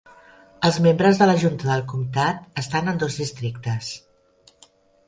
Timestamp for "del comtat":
1.73-2.59